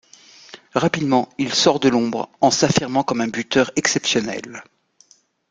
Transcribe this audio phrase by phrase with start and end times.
[0.73, 4.63] Rapidement, il sort de l'ombre en s'affirmant comme un buteur exceptionnel.